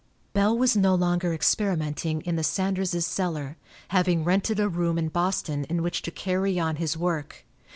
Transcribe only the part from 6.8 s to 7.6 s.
work.